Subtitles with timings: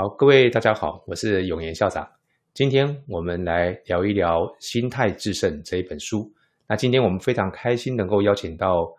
[0.00, 2.08] 好，各位大家好，我是永言校长。
[2.54, 6.32] 今天我们来聊一聊《心态致胜》这一本书。
[6.68, 8.94] 那今天我们非常开心能够邀请到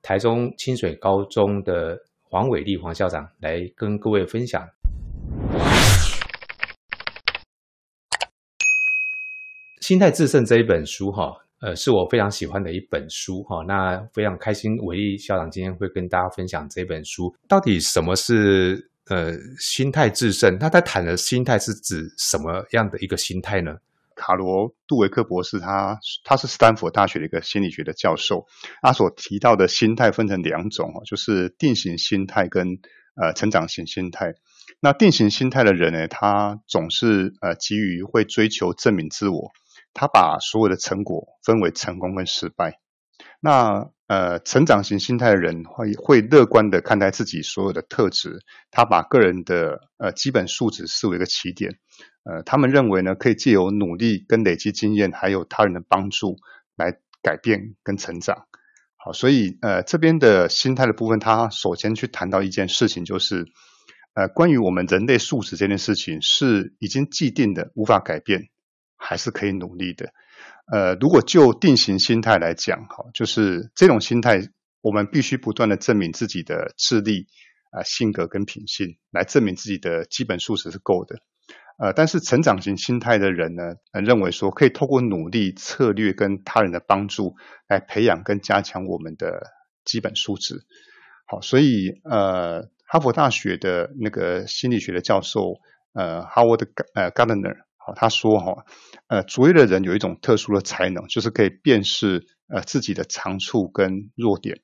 [0.00, 4.62] 台中清水高中的黄伟立黄校长来跟各位分享
[9.80, 11.10] 《心态致胜》这一本书。
[11.10, 11.32] 哈，
[11.62, 13.42] 呃，是我非常喜欢的一本书。
[13.42, 17.34] 哈，那非常开心，伟立校长今天会跟大家分享这本书。
[17.48, 18.92] 到底什么是？
[19.08, 23.76] 呃，心态致胜，那他谈的心态是指什么样的一个心态呢？
[24.16, 28.46] 卡罗杜维克博士他，他他是斯坦福大学的一个心理学的教授，
[28.80, 32.78] 他所提到的心态分成两种哦，就是定型心态跟
[33.20, 34.34] 呃成长型心态。
[34.80, 39.50] 那定型心态的人呢，他总是呃急于会追求证明自我，
[39.92, 42.78] 他把所有的成果分为成功跟失败。
[43.40, 48.38] 那呃，成长型心态的人会会乐观的看待自己所有的特质，
[48.70, 51.78] 他把个人的呃基本素质视为一个起点，
[52.24, 56.36] 呃，他们认为呢，可以借由努力跟累积经验，还有他人的帮助
[56.76, 58.46] 来改变跟成长。
[58.96, 63.46] 好，所以呃这边的心态的部分，他首先去谈到一件事情，就是
[64.12, 68.48] 呃关于我们人类素质这件事情是已经既定的，无法改变，
[68.98, 70.12] 还是可以努力的。
[70.72, 74.40] 呃，如果就定型心态来讲，哈，就是这种心态，
[74.80, 77.26] 我们必须不断的证明自己的智力、
[77.70, 81.16] 啊、性格跟品性，来证明自己的基本素质是够的。
[81.76, 87.34] 呃，但是成长型心态的人呢，认为说可以透过努力、策略跟他人的帮助，
[87.68, 89.52] 来培养跟加强我们的
[89.84, 90.64] 基本素质。
[91.26, 95.60] 好，所以呃，哈佛大学的那个心理学的教授，
[95.92, 97.63] 呃，Howard 呃 Gardner。
[97.86, 98.64] 好，他说哈，
[99.08, 104.60] 呃，卓越的人有一种特殊的才能，就是可以辨识呃自己的长处跟弱点。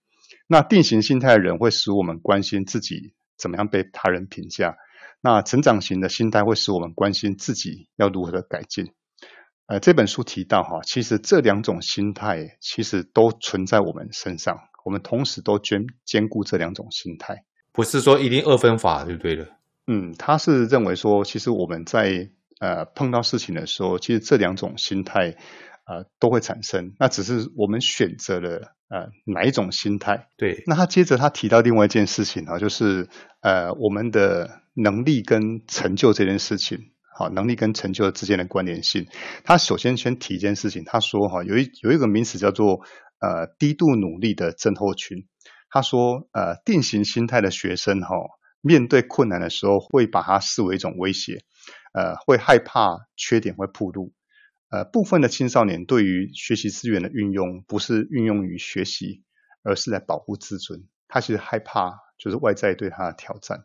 [0.47, 4.77] 那定型心态的人会使我们关心自己怎么样被他人评价。
[5.21, 8.93] 那成长型的心态会使我们关心自己要如何的改进。
[9.67, 19.47] 呃，这本书提到哈，其实这两种心态其实都存在我们身上，我们同时都兼兼顾这两种心态，不是说一定二分法就对了。
[19.87, 25.34] 嗯，他是认为说，其实我们在呃，碰到事情的时候，其实这两种心态，
[25.87, 26.94] 呃，都会产生。
[26.98, 30.28] 那只是我们选择了呃哪一种心态。
[30.37, 30.62] 对。
[30.66, 33.09] 那他接着他提到另外一件事情啊，就是
[33.41, 36.78] 呃我们的能力跟成就这件事情，
[37.19, 39.06] 好，能力跟成就之间的关联性。
[39.43, 42.82] 他首先先提一件事情，他说哈，有一有一个名词叫做
[43.20, 45.26] 呃低度努力的症候群。
[45.70, 48.09] 他说呃定型心态的学生哈，
[48.60, 51.38] 面对困难的时候会把它视为一种威胁。
[51.93, 54.12] 呃，会害怕缺点会暴露。
[54.71, 59.25] 呃，部分的青少年对于学习资源的运用，不是运用于学习，
[59.65, 60.84] 而是来保护自尊。
[61.09, 63.65] 他其实害怕就是外在对他的挑战。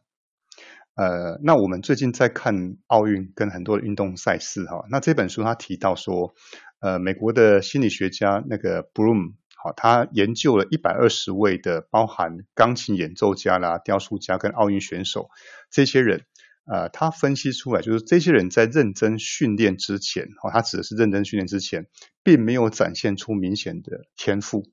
[0.95, 4.85] 呃，那我们最近在看奥运跟很多的运动赛事哈。
[4.89, 6.33] 那这本书他提到说，
[6.79, 15.29] 呃，美国的心理学家那个 Bloom 好，他研究了一百二十位的包含钢琴演奏家啦、雕塑家跟奥运选手
[15.69, 16.25] 这些人。
[16.65, 21.85] 呃，他分析出来，就是这些人在认真训练之前，哦，他指的是认真训练之前，
[22.23, 24.63] 并没有展现出明显的天赋，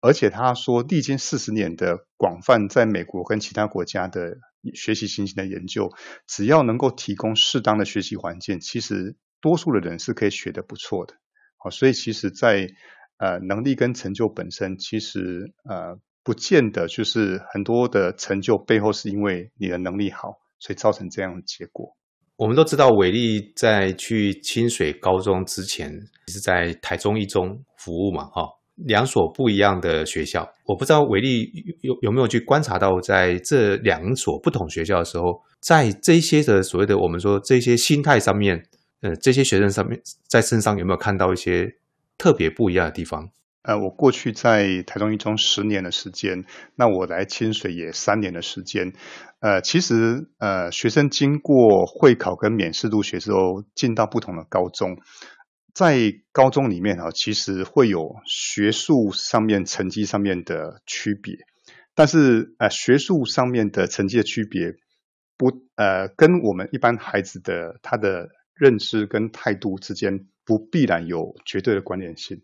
[0.00, 4.38] 而且他说，历经四十年的广泛在美国跟其他国家的
[4.74, 5.92] 学习情形的研究，
[6.26, 11.14] 只要能够提供适当的学习环境，其实多数的人是可以学得不错的。
[11.56, 12.68] 好，所以其实在，在
[13.18, 20.41] 呃能力跟成就本身，其实呃不见得就是很多的成就背后是因为你的能力好。
[20.62, 21.92] 所以造成这样的结果。
[22.36, 25.90] 我们都知道，伟力在去清水高中之前
[26.28, 28.42] 是在台中一中服务嘛，哈，
[28.76, 30.48] 两所不一样的学校。
[30.66, 31.50] 我不知道伟力
[31.80, 38.64] 有有没有去观察到，在这两所不同学校的时候，在这些的所谓的我们说这些心态上面，
[39.00, 41.76] 呃，这些学生上面在身上有没有看到一些
[42.16, 43.28] 特别不一样的地方？
[43.62, 48.92] 呃，我过去在台中一中十年的时间，那我来清水也三年的时间。
[49.38, 54.98] 呃，其实呃，学生经过会考跟免试入学之后，进到不同的高中，
[55.74, 61.36] 在高中里面啊，其实会有学术上面成绩上面的区别，
[61.94, 64.74] 但是呃，学术上面的成绩的区别
[65.36, 72.42] 不呃，跟我们一般孩子的他的认知跟态度之间不必然有绝对的关联性。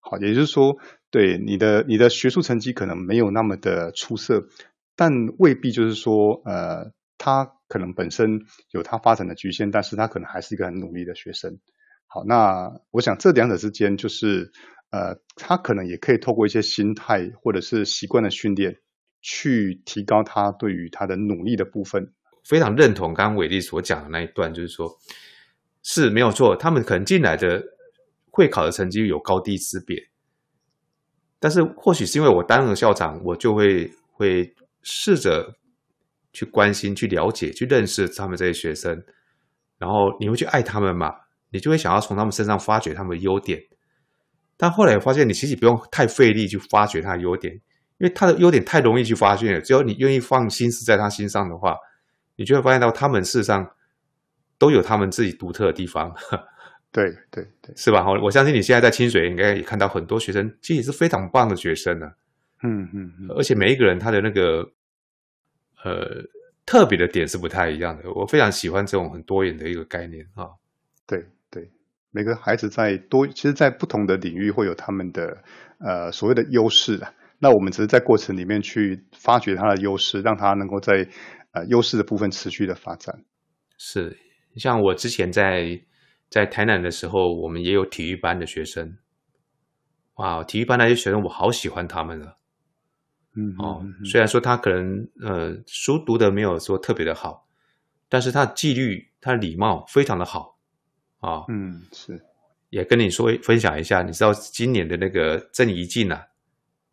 [0.00, 0.76] 好，也就是说，
[1.10, 4.48] 对你的你的学术成绩可能没有那么的出色，
[4.96, 8.40] 但未必就是说，呃，他可能本身
[8.70, 11.58] 有他发展的局限，但是他可能还是一个很努力的学生。
[12.06, 14.50] 好，那我想这两者之间，就是
[14.90, 18.78] 呃，他可能也可以透过一些心态或者是习惯的训练，
[19.20, 22.14] 去提高他对于他的努力的部分。
[22.48, 24.96] 非常认同刚刚伟立所讲的那一段，就是说
[25.82, 27.62] 是没有错，他们可能进来的
[28.38, 30.00] 会考的成绩有高低之别，
[31.40, 35.56] 但是或许是因为我担任校长，我就会会试着
[36.32, 39.02] 去关心、去了解、去认识他们这些学生，
[39.76, 41.12] 然后你会去爱他们嘛，
[41.50, 43.60] 你就会想要从他们身上发掘他们的优点。
[44.56, 47.52] 但后来我发现，你其实不用太费力去发掘他的优点，
[47.98, 49.60] 因为他的优点太容易去发现了。
[49.60, 51.76] 只要你愿意放心思在他心上的话，
[52.36, 53.68] 你就会发现到他们事实上
[54.58, 56.14] 都有他们自己独特的地方。
[56.92, 58.04] 对对对，是吧？
[58.06, 62.12] 我我相信你现在在清水应该也看到很多学生，其实也是非常棒的学生呢、啊。
[62.62, 64.62] 嗯嗯嗯，而且每一个人他的那个
[65.84, 66.22] 呃
[66.66, 68.10] 特别的点是不太一样的。
[68.12, 70.48] 我非常喜欢这种很多元的一个概念啊。
[71.06, 71.24] 对。
[72.10, 75.44] 每个孩子在多，其实，在不同的领域会有他们的
[75.78, 77.12] 呃所谓的优势啊。
[77.38, 81.06] 那我们只是在过程里面去发掘他的优势，让他能够在
[81.52, 83.14] 呃优势的部分持续的发展。
[83.76, 84.16] 是，
[84.56, 85.78] 像我之前在
[86.28, 88.96] 在台南的时候，我们也有体育班的学生。
[90.14, 92.36] 哇，体育班那些学生，我好喜欢他们了。
[93.34, 97.46] 嗯，哦，虽然说他可能呃书读的没有说特别的好，
[98.08, 100.58] 但是他的纪律、他的礼貌非常的好。
[101.20, 102.20] 啊、哦，嗯，是，
[102.70, 106.26] 也跟你说分享一下，你知道今年的那个郑怡静啊？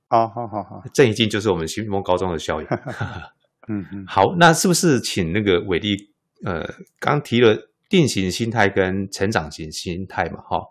[0.08, 2.68] 好好好好， 郑怡静就是我们新丰高中的校友。
[3.68, 5.96] 嗯嗯，好，那是不是请那个伟力？
[6.44, 6.64] 呃，
[7.00, 7.58] 刚提了
[7.90, 10.68] 定型心态跟成长型心态嘛，哈、哦，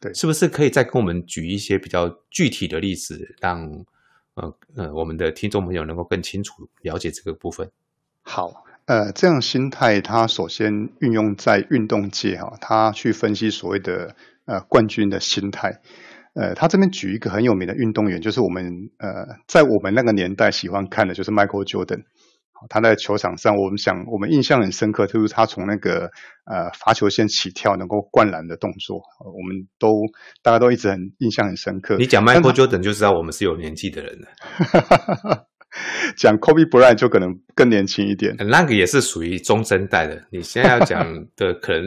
[0.00, 3.84] 对，是不是可以再跟我们举一些比较具体的例子，让
[4.34, 7.70] 呃呃我们的听众朋友能够更清楚了解这个部分？
[8.22, 8.64] 好。
[8.86, 14.14] 呃，这样心态，它首先运用在运动界哈，他去分析所谓的
[14.44, 15.80] 呃冠军的心态。
[16.34, 22.04] 呃，他这边举一个很有名的运动员，就是我们呃在我们那个年代喜欢看的，就是 Michael Jordan。
[22.68, 26.10] 他在球场上，我们想我们印象很深刻，就是他从那个
[26.44, 29.88] 呃罚球线起跳能够灌篮的动作，我们都
[30.42, 31.96] 大家都一直很印象很深刻。
[31.96, 35.46] 你讲 Michael Jordan 就知道我们是有年纪的人了。
[36.16, 40.24] 讲 Kobe Bryant 就可能更年轻一点，那个也是属于中生代的。
[40.30, 41.04] 你现在要讲
[41.34, 41.82] 的可能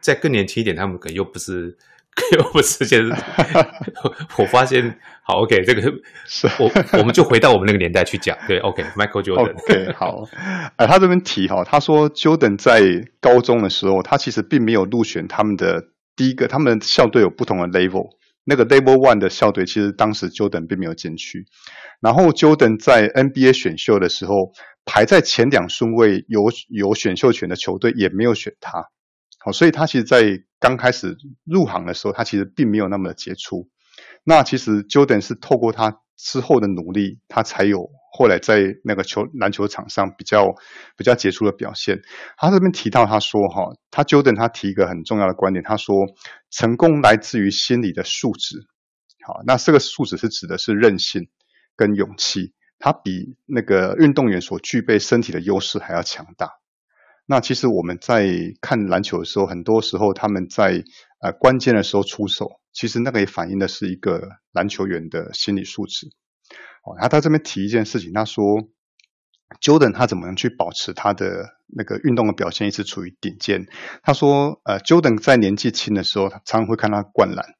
[0.00, 1.74] 再更年轻一点，他们可能又不是，
[2.36, 2.84] 又不是。
[2.84, 3.16] 现在
[4.38, 5.82] 我发现，好，OK，这个
[6.26, 8.36] 是我我们就回到我们那个年代去讲。
[8.46, 9.52] 对，OK，Michael Jordan。
[9.52, 10.24] OK，好。
[10.76, 12.80] 呃，他这边提哈，他说 Jordan 在
[13.20, 15.82] 高中的时候，他其实并没有入选他们的
[16.16, 18.08] 第一个，他们校队有不同的 level。
[18.46, 21.46] 那个 Level One 的校队，其实当时 Jordan 并没有进去。
[22.02, 24.52] 然后 Jordan 在 NBA 选秀的时候，
[24.84, 28.84] 排在前两顺位有有选秀权的球队也没有选他。
[29.44, 33.68] 好，所以他其实，在刚开始入行的时候，他其实并没有那么的杰出。
[34.24, 40.46] 那其实 Jordan 是透过他之后的努力，他才有后来在那个球篮球场上比较
[40.96, 42.00] 比较杰出的表现。
[42.38, 45.94] 他这边提到他说哈，他 Jordan 他提一个很重要的观点，他说
[46.50, 48.66] 成功来自于心理的素质。
[49.26, 51.28] 好，那这个素质是指的是韧性
[51.76, 56.48] 跟勇气，他比那个运动员所具备身体的优势还要强大。
[57.26, 58.28] 那其实我们在
[58.60, 60.84] 看篮球的时候，很多时候他们在
[61.20, 66.08] 呃关键的时候出手，其实那个也反映的是一个篮球员的心理素质。
[66.84, 68.44] 哦，然后他这边提一件事情，他说
[69.58, 73.68] ，Jordan 他怎么样去保持他的那个运动的表现一直处于顶尖？
[74.02, 77.54] 他说，呃，Jordan 在年纪轻的时候，他常常会看他灌篮，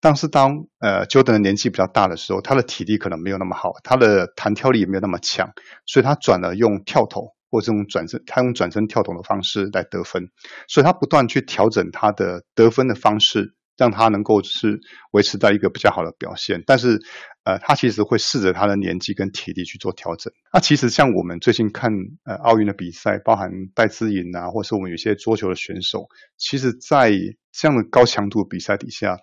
[0.00, 5.54] 但是当呃 Jordan 的年纪比较大的时候，他的体力可能没有那么好，他的弹跳力也没有那么强，
[5.86, 7.37] 所以他转了用跳投。
[7.50, 10.30] 或这种转身，他用转身跳投的方式来得分，
[10.68, 14.80] 所以他不断去调整他的得分的方式，让他能够是
[15.12, 16.62] 维持在一个比较好的表现。
[16.66, 17.00] 但是，
[17.44, 20.32] 呃，他其实会试着他的年纪跟体力去做调整。
[20.52, 21.90] 那其实像我们最近看
[22.24, 27.10] 呃奥运的比赛，包含戴资颖啊，或是我们有些桌球的选手，其实在
[27.52, 29.16] 这样的高强度比赛底下，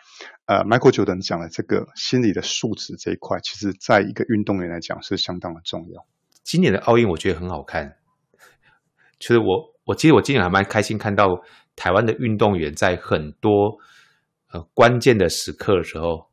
[0.46, 6.06] 呃，Michael Jordan 讲的这个心理的素质这一块，其实在一个运动员来讲是相当的重要。
[6.44, 7.98] 今年的奥运我觉得很好看。
[9.20, 11.42] 其实我，我其实我今年还蛮开心，看到
[11.76, 13.78] 台湾的运动员在很多
[14.52, 16.28] 呃关键的时刻的时候，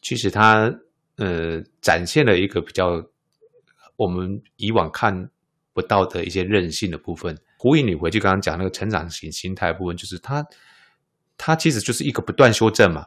[0.00, 0.72] 其实他
[1.16, 3.04] 呃展现了一个比较
[3.96, 5.30] 我们以往看
[5.72, 7.36] 不到的一些韧性的部分。
[7.58, 10.46] 呼应你回去刚刚讲那个成长型心态部分，就是他
[11.36, 13.06] 他其实就是一个不断修正嘛，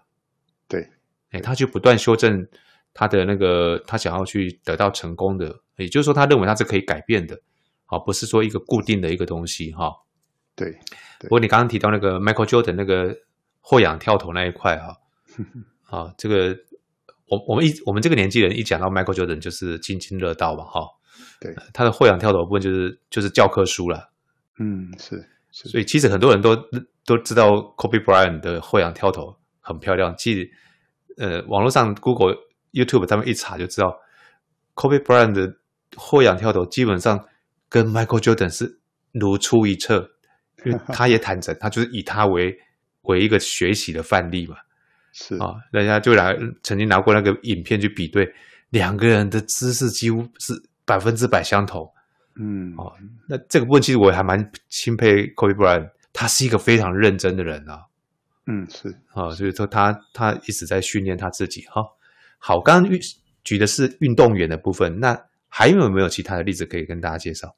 [0.68, 0.86] 对，
[1.30, 2.46] 哎，他就不断修正
[2.94, 7.40] 他的那个他想要去得到成功的，也就是说，他认为他是可以改变的。
[7.92, 9.94] 啊，不是说一个固定的一个东西哈。
[10.56, 10.72] 对，
[11.20, 13.16] 不过你刚刚提到那个 Michael Jordan 那个
[13.60, 14.98] 后仰跳投那一块哈，
[15.86, 16.58] 啊，这个
[17.28, 20.88] 我我们一我们这个年纪人一讲到 Michael Jordan 就是津津乐道嘛哈。
[21.40, 24.10] 对，他的后仰跳投部分就是就是教科书了，
[24.58, 25.28] 嗯，是。
[25.54, 26.56] 是所以其实很多人都
[27.06, 30.16] 都知道 Kobe Bryant 的后仰跳投很漂亮。
[30.18, 30.50] 其实，
[31.18, 32.38] 呃，网络上 Google、
[32.72, 34.00] YouTube 他们一查就知道
[34.76, 35.58] ，Kobe Bryant 的
[35.98, 37.26] 后仰跳投基本上
[37.72, 38.80] 跟 Michael Jordan 是
[39.14, 40.12] 如出一辙，
[40.66, 42.56] 因为 他也坦诚，他就是以他为
[43.04, 44.58] 为一个学习的范例嘛。
[45.14, 48.30] 是啊，人家就来曾经拿过那个影片去比对，
[48.70, 50.54] 两个人的姿势几乎是
[50.86, 51.90] 百分之百相同。
[52.36, 52.94] 嗯，哦，
[53.28, 57.82] 那这个部分其实我还蛮钦佩 Kobe Bryant，他是一个非常认真的人啊。
[58.48, 61.88] 嗯，是啊、哦，所以说他他一直在训练他自己哈、哦。
[62.38, 63.00] 好，刚刚
[63.44, 65.18] 举的是运动员的部分，那
[65.50, 67.54] 还有没有其他的例子可以跟大家介绍？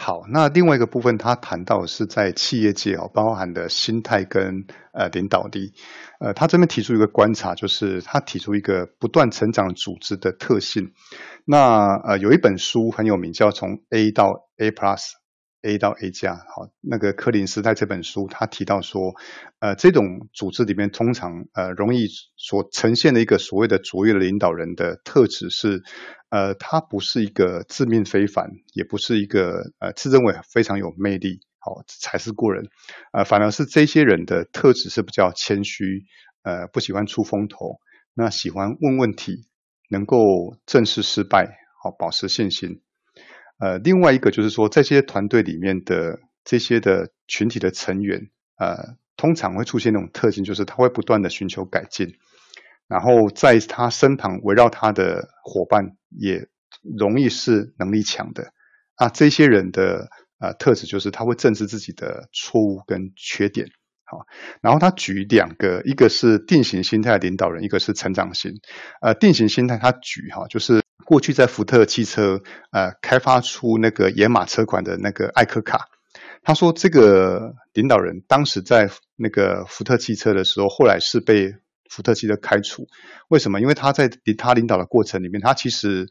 [0.00, 5.72] 好，那另外一个部分，他谈到是在企业界哦，包含的心态跟呃领导力。
[6.20, 10.92] 呃，他这边提出一个观察，就是他提出一个不断成长组织的特性。
[11.44, 15.14] 那呃，有一本书很有名，叫《从 A 到 A Plus
[15.62, 16.34] A 到 A 加》。
[16.36, 19.14] 好，那个柯林斯在这本书他提到说，
[19.58, 25.82] 呃，这种组织里面通常呃容易所呈现的一个所谓的卓越的领导人的特质是，
[26.30, 32.68] 呃，他不是一个自命非凡，也不是一个呃自认为非常有魅力，好才是过人，
[33.12, 36.04] 呃，反而是这些人的特质是比较谦虚，
[36.42, 37.80] 呃，不喜欢出风头，
[38.14, 39.44] 那喜欢问问题。
[39.90, 41.48] 能够正视失败，
[41.82, 42.82] 好保持信心。
[43.58, 52.14] 呃，另外一个就是说，在这些团队里面的这些的群体的成员，呃，通常会出现那种特性，就是他会不断的寻求改进，
[52.86, 56.46] 然后在他身旁围绕他的伙伴也
[56.96, 58.52] 容易是能力强的。
[58.94, 63.68] 啊，这些人的呃特质就是他会正视自己的错误跟缺点。
[64.04, 64.24] 好，
[64.62, 68.54] 然后他举两个，一个是定型心态领导人，一个是成长型。
[69.02, 72.40] 呃，定型心态他举哈，就是过去在福特汽车
[72.70, 75.88] 呃开发出那个野马车款的那个艾克卡，
[76.42, 81.54] 他说这个领导人当时在那个福特汽车的时候，后来是被
[81.88, 82.86] 福特汽车开除。
[83.28, 83.60] 为什么？
[83.60, 86.06] 因为他在他领导的过程里面，他其实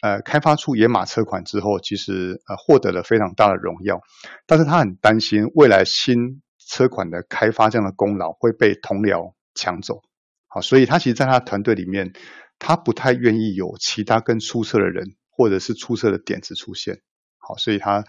[0.00, 4.00] 呃开发出野马车款之后，其实呃获得了非常大的荣耀，
[4.46, 10.02] 但是他很担心未来新车款的开发这样的功劳会被同僚抢走，
[10.46, 12.12] 好，所以他其实在他团队里面，
[12.58, 17.00] 他不太愿意有其他更出色的人或者是出色的点子出现，
[17.38, 18.04] 好，所以他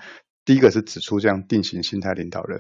[0.46, 2.60] 第一个是指出这样定型心态领导人。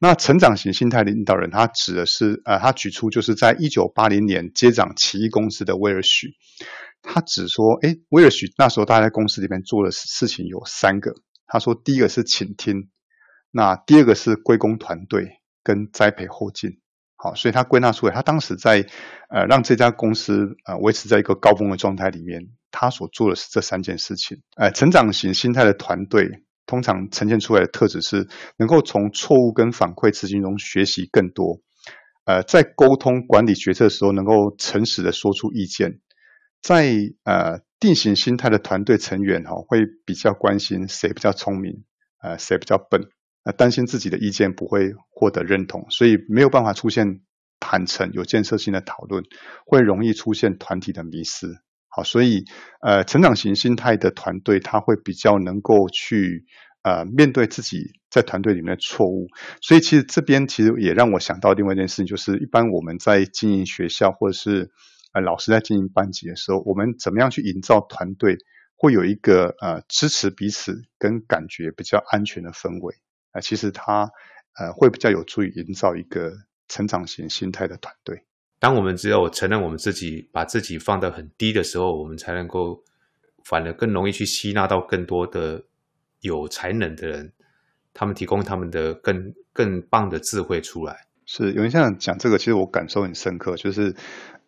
[0.00, 6.32] 那成长型心态领导人，他指的是呃，他举出就是在一九八零年接掌奇异公司的威尔许，
[7.02, 11.14] 他只说，哎，威尔许那时候他在公司里面做的事情有三个，
[11.46, 12.90] 他说第一个是倾听。
[13.50, 16.80] 那第二个是归功团队跟栽培后进，
[17.20, 18.86] 好，所以他归纳出来，他当时在
[19.28, 24.40] 呃让这家公司呃维持在一个高峰的状态里面，他所做的是这三件事情。
[24.56, 31.60] 呃，成长型心态的团队通常呈现出来的特质是能够从错误跟反馈执行中学习更多，
[32.24, 35.98] 呃，在沟通管理决策的时候能够诚实的说出意见，
[36.62, 36.94] 在
[37.24, 41.82] 呃定型心态的团队成员哈、会比较关心谁比较聪明，
[42.22, 43.08] 呃谁比较笨。
[43.56, 47.22] 担心自己的意见不会获得认同，所以没有办法出现
[47.58, 49.24] 坦诚、有建设性的讨论，
[49.66, 51.48] 会容易出现团体的迷失。
[51.88, 52.44] 好，所以
[52.80, 56.44] 呃，成长型心态的团队，他会比较能够去
[56.82, 59.26] 呃面对自己在团队里面的错误。
[59.60, 64.70] 所以其实这边其实也让我想到另外一件事情，就是一般我们在经营学校或者是
[65.12, 68.36] 呃老师在经营班级的时候，我们怎么样去营造团队，
[68.76, 72.94] 会有一个呃支持彼此跟感觉比较安全的氛围。
[73.32, 74.10] 啊，其实他
[74.58, 76.32] 呃会比较有助于营造一个
[76.68, 78.24] 成长型心态的团队。
[78.58, 82.82] 当我们只有承认我们自己，把自己放得很低的时候，我们才能够
[83.44, 85.64] 反而更容易去吸纳到更多的
[86.20, 87.32] 有才能的人，
[87.94, 91.06] 他们提供他们的更更棒的智慧出来。
[91.24, 93.94] 是有人像讲这个，其实我感受很深刻，就是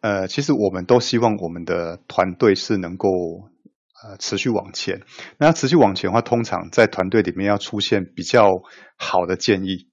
[0.01, 3.09] 呃，其实我们都希望我们的团队是能够。
[4.03, 5.03] 呃，持续往前。
[5.37, 8.49] 那持续往前的话，通常在团队里面要出现比较
[8.97, 9.90] 好的建议。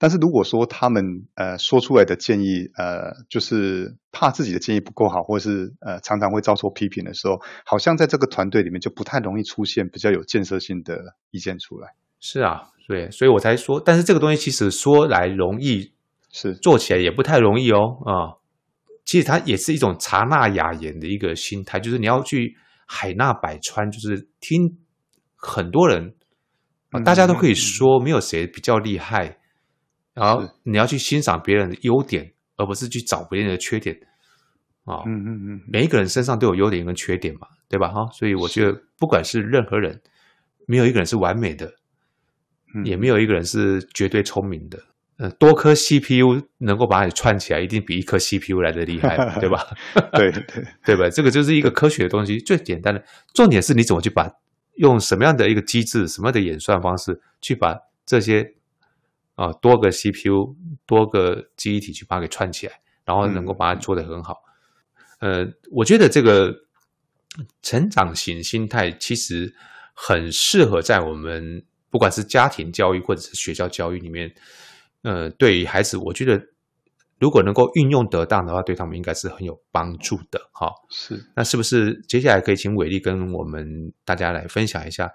[0.00, 1.04] 但是如果说他们
[1.34, 10.96] 呃说出来的建议，呃，就是怕自己的建议不够好，或者是呃常常会遭受批评的时候，好像在这个团队里面就不太容易出现比较有建设性的
[11.30, 11.88] 意见出来。
[12.18, 15.92] 是啊，对，所以我才说，但是这个东西其实说来容易，
[16.32, 17.98] 是做起来也不太容易哦。
[18.06, 18.40] 啊、呃，
[19.04, 22.56] 其实它也是一种察纳雅言的一个心态，就是你要去。
[22.92, 24.76] 海纳百川，就是听
[25.36, 26.16] 很多人
[26.90, 29.38] 啊，大家都可以说，没有谁比较厉害。
[30.20, 33.96] 嗯、然后你要去欣赏别人的优点，而不是去找别人的缺点
[34.84, 35.02] 啊。
[35.06, 37.88] 嗯嗯嗯，每一个人身上都有优点跟缺点嘛，对吧？
[37.88, 40.00] 哈，所以我觉得不管是任何人，
[40.66, 41.72] 没有一个人是完美的。
[42.84, 44.78] 也没有一个人是绝对聪明的。
[45.16, 49.66] 呃，多颗 CPU 能够把你串起来，一定比一颗 CPU 来的厉害， 对吧？
[50.12, 50.44] 对对
[50.86, 51.10] 对吧？
[51.10, 53.04] 这个就是一个科学的东西，最简单的。
[53.34, 54.30] 重点是你怎么去把
[54.76, 58.54] 用什么样的一个机制，什么样的演算方式，去把这些
[59.40, 60.54] 啊、呃、多个 CPU、
[60.84, 62.74] 多个记忆体去把它给串起来，
[63.06, 64.36] 然后能够把它做得很好。
[65.20, 66.54] 嗯、呃，我觉得这个
[67.62, 69.50] 成长型心态其实
[69.94, 74.30] 很适合在我们不管是家庭教育或者是学校教育里面。
[75.02, 76.38] 呃，对于孩子，我觉得
[77.18, 80.38] 如果能够运用得当的话，对他们应该是很有帮助的。
[80.52, 81.18] 哈，是。
[81.34, 83.64] 那是不是接下来可以请伟力跟我们
[84.04, 85.10] 大家来分享一下？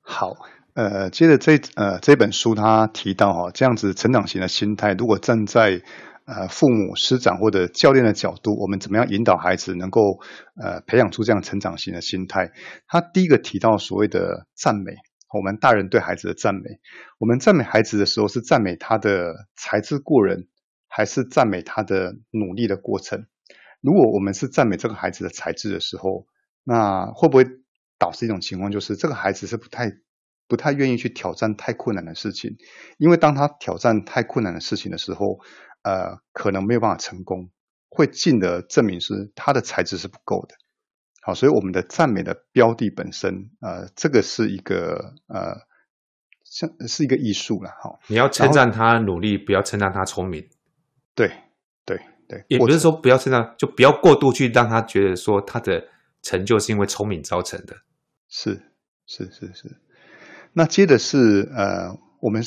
[0.00, 0.34] 好，
[0.76, 5.80] 呃，接着这呃这本书他提到哈，这样子成长型的心态，如果站在
[6.26, 10.20] 呃父母、师长或者教练的角度，我们怎么样引导孩子能够
[10.62, 12.52] 呃培养出这样成长型的心态？
[12.86, 14.92] 他第一个提到所谓的赞美。
[15.34, 16.60] 我们大人对孩子的赞美，
[17.18, 20.46] 我们赞美孩子的时候，是赞美他的才智过人，
[20.88, 23.26] 还是赞美他的努力的过程？
[23.80, 26.26] 如果我们是赞美这个孩子的才智的时候，
[26.64, 27.44] 那会不会
[27.98, 29.90] 导致一种情况，就是这个孩子是不太
[30.48, 32.56] 不太愿意去挑战太困难的事情？
[32.98, 35.40] 因为当他挑战太困难的事情的时候，
[35.82, 37.50] 呃，可能没有办法成功，
[37.88, 40.54] 会进而证明是他的才智是不够的。
[41.22, 45.66] 好，所以我们的赞美的标的本身，呃，这个是一个呃，
[46.44, 47.70] 像是一个艺术了。
[47.70, 50.48] 哈，你要称赞他努力，不要称赞他聪明。
[51.16, 51.28] 对，
[51.84, 51.98] 对，
[52.28, 55.88] 对，也不是说不要称赞，就不要过度去让他觉得说他的
[56.22, 57.74] 成就是因为聪明造成的。
[58.28, 58.72] 是，
[59.06, 59.76] 是，是，是。
[60.56, 62.42] 那接着是呃，我们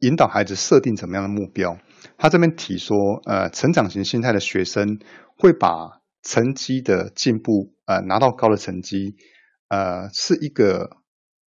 [0.00, 1.76] 引导孩子设定怎么样的目标？
[2.16, 4.98] 他这边提说，呃，成长型心态的学生
[5.36, 6.00] 会把。
[6.22, 9.16] 成绩的进步，呃，拿到高的成绩，
[9.68, 10.98] 呃，是一个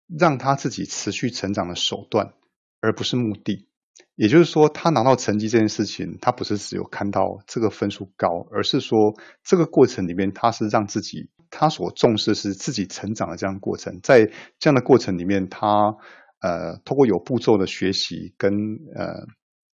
[0.08, 2.34] 让他自己持续成长的手段，
[2.82, 3.68] 而不是目的。
[4.16, 14.00] 也就是说，他拿到成绩这件事情，他不是只有看到这个分数高，而是说这个过程里面，他是让自己他所重视是自己成长的这样过程。
[14.02, 15.96] 在这样的过程里面，他
[16.42, 18.52] 呃，通过有步骤的学习跟
[18.96, 19.28] 呃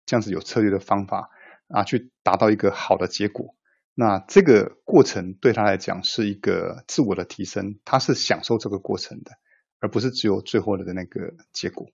[0.05, 1.31] 这样子有策略的方法
[1.69, 3.55] 啊，去达到一个好的结果。
[3.95, 9.33] 那这个过程对他来讲是一个自我的提升，他是享受这个过程的，
[9.81, 11.87] 而不是只有最后的那个结果。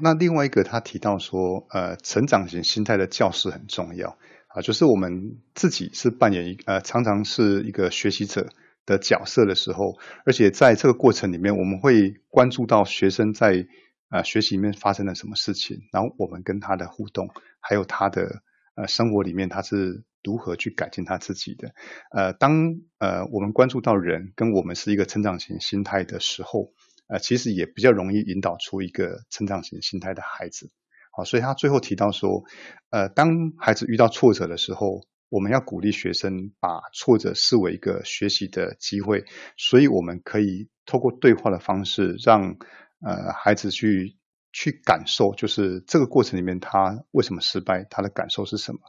[0.00, 8.48] 那另外一个，他提到说，呃，成长型心态的教师很重要啊，就是我们自己是扮演一呃，常常是一个学习者
[8.90, 13.66] 的角色的时候，而且在这个过程里面，我们会关注到学生在
[14.10, 18.42] 呃学习里面发生了什么事情，然后我们跟他的互动，还有他的
[18.74, 20.02] 呃生活里面他是。
[20.22, 21.72] 如何去改进他自己的？
[22.12, 26.74] 呃，当呃我们关注到人跟我们是一个成长型心态的时候，
[27.08, 30.70] 呃，其实也比较容易引导出一个成长型心态的孩子。
[31.10, 32.44] 好，所以他最后提到说，
[32.90, 39.24] 呃，当孩子遇到挫折的时候，我们要鼓励学生把挫折视为一个学习的机会，
[39.56, 42.56] 所以我们可以透过对话的方式让，
[43.00, 44.18] 呃孩子去
[44.52, 48.80] 去感受，就是这个过程里面他为什么失败，他的感受是什么。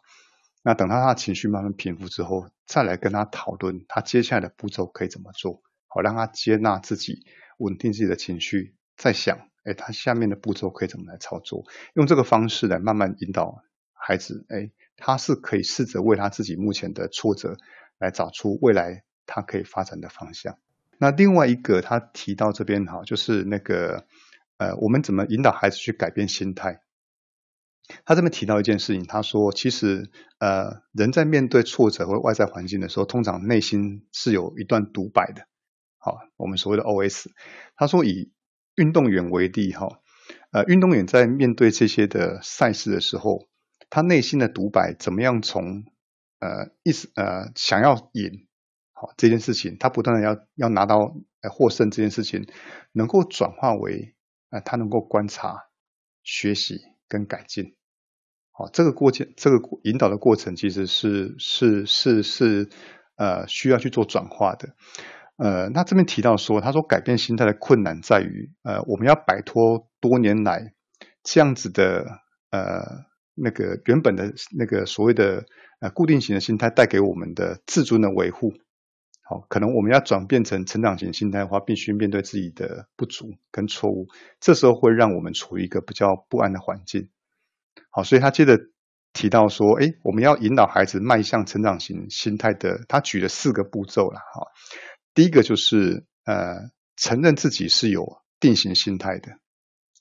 [0.64, 7.26] 那等到他的情绪慢慢平复之后，再来跟他讨论他接下来的步骤可以怎么做，好让他接纳自己，
[7.58, 11.66] 稳定自己的情绪，再想，哎，他下面的步骤可以怎么来操作？
[11.94, 17.58] 用这个方式来慢慢引导孩子，哎，他是可以试着为他自己目前的挫折
[17.98, 20.58] 来找出未来他可以发展的方向。
[21.00, 24.06] 那另外一个他提到这边哈，就是那个
[24.58, 26.82] 呃，我们怎么引导孩子去改变心态？
[28.06, 35.48] 他这边提到一件事情，他说：“其实，呃，人在面对挫折或外在环境的时候，通常内心是有一段独白的。
[35.98, 37.26] 好，我们所谓的 OS。
[37.76, 38.32] 他说，以
[38.76, 40.00] 运动员为例，哈，
[40.52, 43.50] 呃，运动员在面对这些的赛事的时候，
[43.92, 45.84] 他内心的独白怎么样从
[46.40, 48.48] 呃意思呃想要赢，
[48.94, 50.98] 好这件事情，他不断的要要拿到
[51.42, 52.48] 呃获胜这件事情，
[52.92, 54.16] 能够转化为
[54.50, 55.66] 呃他能够观察、
[56.24, 57.76] 学习跟改进。”
[58.54, 62.70] 好，这个过程，这个引导的过程，其实是是是是
[63.16, 64.76] 呃需要去做转化的。
[65.38, 70.74] 呃，那这边提到说，他说改变心态的困难在于，呃，我们要摆脱多年来
[71.24, 72.06] 这样子的
[72.52, 75.46] 呃那个原本的那个所谓的
[75.80, 78.54] 呃固定型的心态带给我们的自尊的维护。
[79.24, 84.08] 好，可能我们要转变成成长型心态的话，必须面对自己的不足跟错误，
[84.42, 87.10] 这时候会让我们处于一个比较不安的环境。
[87.90, 88.60] 好，所以他接着
[89.14, 94.20] 提到说，诶，我们要引导孩子迈向成长型心态的，他举了四个步骤了。
[94.20, 94.48] 哈，
[95.14, 99.38] 第一个就是呃，承认自己是有定型心态的。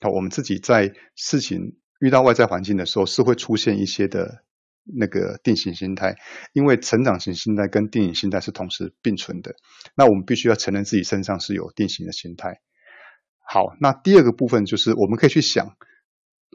[0.01, 4.43] 好，我们自己在事情遇到外在环境的时候，是会出现一些的
[4.83, 6.15] 那个定型心态，
[6.51, 9.53] 因为成长型心态跟定型心态是同时并存的。
[9.95, 12.59] 那我们必须要承认自己身上是有定型的心态。
[13.47, 15.75] 好，那第二个部分就是我们可以去想，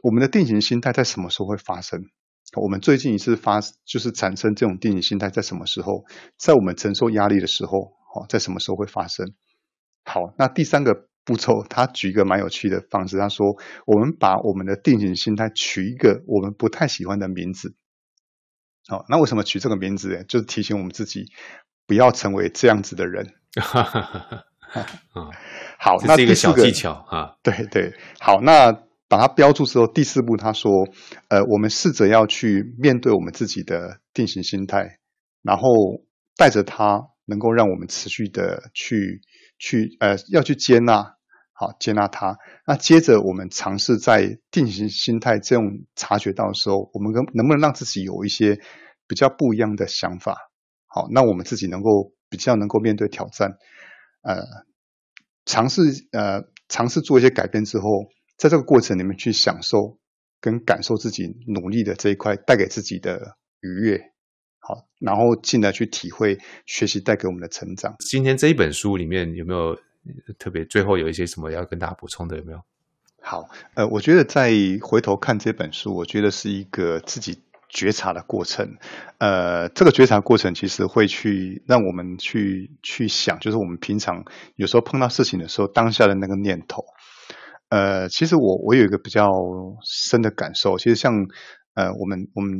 [0.03, 2.01] 我们的定型心态在什么时候会发生？
[2.55, 6.05] 我们最近一次发就是产生这种定型心态在什么时候？
[6.37, 7.77] 在我们承受压力的时候，
[8.15, 9.33] 哦，在什么时候会发生？
[10.03, 13.45] 好，那第三个步骤，他举一个蛮有趣的方式，他说：
[13.85, 17.75] 我们把我们的定型心态取一个我们不太喜欢的名字。
[18.87, 20.23] 好，那为什么取这个名字呢？
[20.23, 21.25] 就是提醒我们自己
[21.85, 23.35] 不要成为这样子的人。
[25.77, 27.35] 好，那这是一个小技巧啊。
[27.43, 28.87] 对对，好，那。
[29.09, 30.69] 把它标注之后，第四步他说
[31.31, 34.99] ：“呃，我们试着要去面对我们自己的定型心态，
[35.41, 35.69] 然后
[36.35, 39.21] 带着它，能够让我们持续的去
[39.57, 41.15] 去呃，要去接纳，
[41.57, 42.37] 好接纳它。
[42.65, 45.65] 那接着我们尝试在定型心态这种
[45.95, 48.61] 察觉到的时候，我们能能不能让自己有一些
[49.07, 50.37] 比较不一样的想法？
[50.85, 53.57] 好，那我们自己能够比较能够面对挑战，
[54.21, 54.43] 呃，
[55.45, 58.05] 尝试呃尝试做一些改变之后。”
[58.37, 59.97] 在这个过程里面去享受
[60.39, 63.99] 跟感受自己努力的这一块带给自己的愉悦，
[64.59, 67.95] 好，然后进来去体会学习带给我们的成长。
[68.07, 69.75] 今天这一本书里面有没有
[70.39, 72.37] 特别最后有一些什么要跟大家补充的？
[72.37, 72.61] 有没有？
[73.21, 78.77] 好，呃，我觉得在回头看这本书，我觉得是一个自己觉察的过程。
[79.17, 84.23] 呃，这个觉察过程其实会去让我们去去想，就是我们平常
[84.55, 86.85] 有时候碰到事情的时候，当下的那个念头。
[87.69, 89.29] 呃，其实我我有一个比较
[89.83, 91.27] 深的感受，其实像
[91.73, 92.55] 呃，我们我们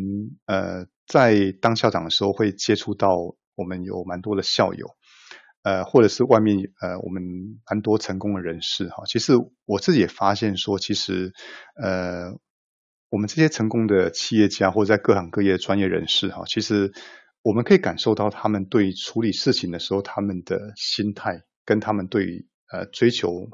[0.48, 3.16] 呃，在当校长的时候会接触到
[3.56, 4.98] 我们有蛮多的校友，
[5.68, 7.22] 呃，或者是外面呃，我们
[7.70, 9.04] 蛮多成功的人士哈。
[9.06, 9.34] 其实
[9.66, 11.34] 我自己也发现说，其实
[11.84, 12.32] 呃，
[13.10, 16.94] 我们这些成功的企业家或者在各行各业的专业人士哈，其实
[17.42, 23.50] 我们可以感受到他们对处理事情的时候，他们的心态跟他们对呃追求。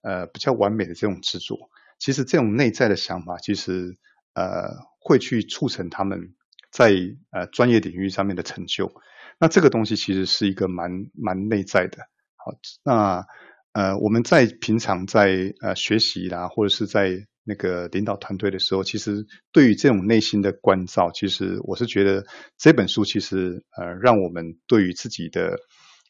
[0.00, 1.56] 呃，比较完美的这种执着，
[1.98, 3.98] 其实这种内在的想法，其实
[4.32, 6.36] 呃会去促成他们
[6.70, 6.92] 在
[7.32, 8.92] 呃专业领域上面的成就。
[9.38, 11.98] 那这个东西其实是一个蛮蛮内在的。
[12.36, 12.52] 好，
[12.84, 13.24] 那
[13.72, 25.58] 呃我们在平常在呃学习啦，或者是在那个领导团队的时候，其实对于这种内心的关照，其实我是觉得这本书其实呃让我们对于自己的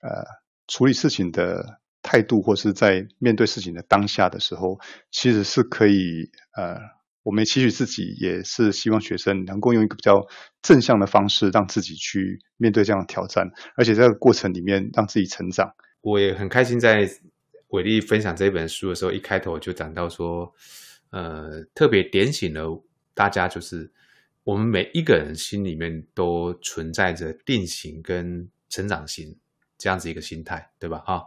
[0.02, 0.24] 呃
[0.66, 1.80] 处理事情的。
[2.00, 4.78] 态度，或是在面对事情的当下的时候，
[5.10, 6.78] 其实是可以呃，
[7.28, 10.26] 我们期许自己，也是希望学生能够用一个比较
[10.62, 15.70] 正向的方式，让自己去面对这样的挑战，而且在这个过程里面让自己成长。
[16.00, 17.06] 我也很开心，在
[17.68, 20.50] 伟力分享这本书的时候，一开头就讲到说，
[21.10, 23.92] 呃，特别点醒了大家，就是
[24.42, 29.36] 我们每一个人心里面都存在着定型跟成长型
[29.76, 31.00] 这样子一个心态，对吧？
[31.00, 31.22] 哈。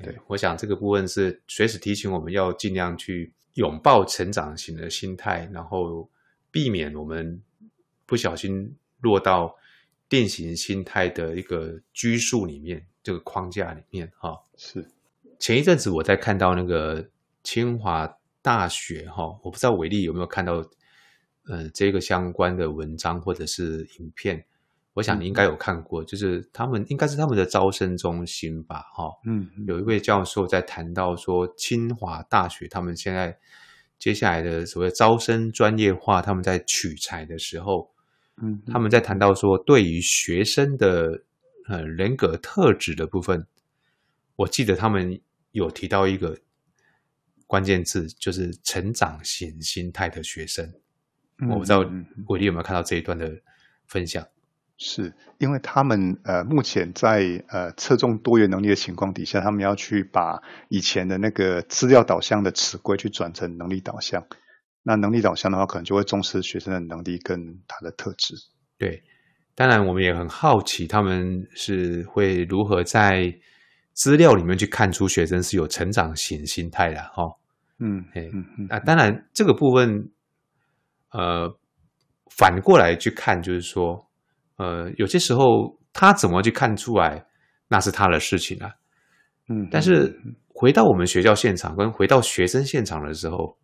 [0.00, 6.08] 对，我想这个部分是随时提醒我们要尽量去拥抱成长型的心态，然后
[6.48, 7.42] 避免我们
[8.06, 9.52] 不小心落到
[10.08, 14.40] 定型心态的一个拘束里面，这个框架里面哈。
[14.56, 14.88] 是。
[15.40, 17.10] 前一阵子我在看到那个
[17.42, 20.64] 清华大学哈，我不知道伟力有没有看到，
[21.48, 24.44] 呃，这个相关的文章或者是影片。
[24.98, 33.38] 我想你应该有看过，就是他们应该是他们的招生中心吧，哈，嗯，有一位教授在谈到说，清华大学他们现在
[33.96, 37.88] 接下来的所谓招生专业化，他们在取材的时候，
[38.42, 41.22] 嗯，他们在谈到说，对于学生的
[41.68, 43.46] 呃人格特质的部分，
[44.34, 45.20] 我记得他们
[45.52, 46.36] 有提到一个
[47.46, 50.68] 关键字，就是成长型心态的学生，
[51.48, 51.88] 我不知道
[52.26, 53.40] 伟力有没有看到这一段的
[53.86, 54.26] 分享。
[54.80, 64.24] 是因为他们呃，目前在呃侧重多元能力的情况底下，他们要去把以前的那个资料导向的词汇去转成能力导向。
[64.84, 68.36] 那能力导向的话，可能就会重视学生的能力跟他的特质。
[68.78, 69.02] 对，
[69.56, 73.36] 当然我们也很好奇，他们是会如何在
[73.92, 77.34] 资料里面去看出学生是有成长型心态的哈。
[77.80, 80.08] 嗯，哎，嗯嗯，那当然这个部分，
[81.10, 81.58] 呃，
[82.30, 84.07] 反过来去看，就是说。
[84.58, 87.24] 呃，有些时候他怎么去看出来，
[87.68, 88.70] 那是他的事情啊。
[89.48, 90.14] 嗯，但是
[90.48, 93.56] 回到我们学校现场跟回到学生现场的时候，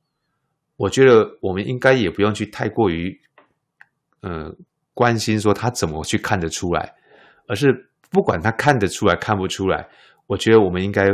[0.76, 3.20] 我觉得我们应该也不用去太过于，
[4.22, 4.50] 呃，
[4.94, 6.94] 关心说他怎么去看得出来，
[7.48, 9.86] 而是不管他看得出来看不出来，
[10.26, 11.10] 我觉得我们应该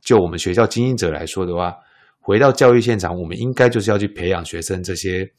[0.00, 1.76] 就我们学校经营者来说的话，
[2.20, 5.30] 回到教育现场，我们应该就是要去培养学生这些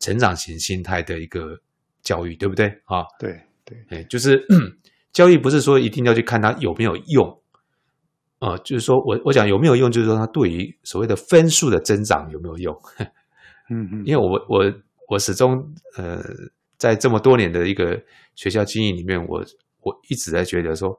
[0.00, 1.60] 成长型心态的一个
[2.02, 2.66] 教育，对不对？
[2.84, 4.44] 啊，对对，哎，就是
[5.12, 7.28] 教育不是说一定要去看它有没有用，
[8.38, 12.74] 啊、呃，就是说我我讲有没有用，就是说它对于所谓的分数的增长有没有用？
[13.70, 14.72] 嗯嗯， 因为我我
[15.08, 15.54] 我始终
[15.96, 16.22] 呃，
[16.76, 18.00] 在这么多年的一个
[18.34, 19.44] 学校经营里面，我
[19.80, 20.98] 我一直在觉得说。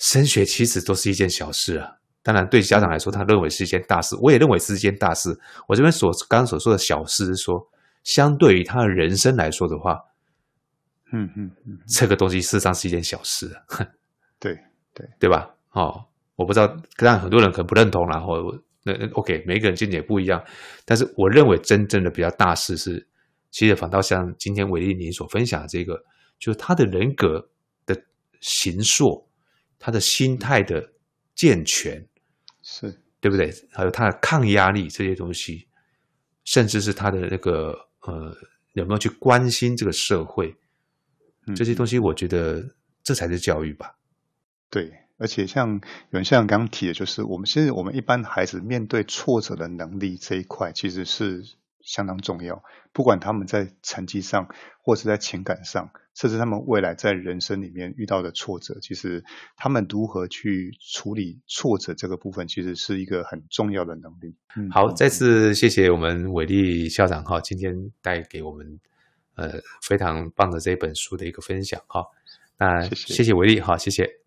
[0.00, 1.90] 升学其实都是一件小事啊，
[2.22, 5.36] 当然对家长来说，他认为是一件大事，我也认为是一件大事。
[5.66, 7.60] 我这边所刚刚所说的小事是说，
[8.08, 10.00] 相对于他的人生来说的话，
[11.12, 13.60] 嗯嗯嗯，这个东西事实上是一件小事啊，
[14.40, 14.54] 对
[14.94, 15.54] 对对吧？
[15.72, 16.02] 哦，
[16.34, 18.36] 我不知道，但很多人可能不认同，然后
[18.82, 20.42] 那 OK，每一个人见解不一样，
[20.86, 23.06] 但是我认为真正的比较大事是，
[23.50, 26.02] 其实反倒像今天韦莉您所分享的这个，
[26.38, 27.50] 就是他的人格
[27.84, 27.94] 的
[28.40, 29.28] 形塑。
[29.80, 30.92] 他的心态的
[31.36, 32.04] 健全，
[32.62, 33.48] 是对不对？
[33.70, 35.68] 还有他的抗压力这些东西，
[36.42, 38.36] 甚至是他的那个呃，
[38.72, 40.56] 有没有去关心这个社会，
[41.54, 43.96] 这些东西，我觉得这才是教育吧。
[44.70, 45.80] 对，而且像有
[46.18, 51.44] 人像刚刚提的，就是我们现在我们一般孩子面对挫折的能力这一块，其实是。
[51.88, 54.46] 相当重要，不管他们在成绩上，
[54.82, 59.24] 或是在情感上，甚至他们未来在人生里面遇到的挫折，其实
[59.56, 64.36] 他们如何去处理挫折这个部分，其实是一个很重要的能力。
[64.54, 68.78] 嗯，好，再次谢谢我们韦莉校长哈，今天带给我们
[69.36, 72.04] 呃非常棒的这本书的一个分享哈。
[72.58, 74.18] 那谢谢韦莉哈，谢谢。